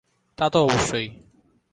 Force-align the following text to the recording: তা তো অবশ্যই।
তা 0.37 0.45
তো 0.49 0.57
অবশ্যই। 0.63 1.07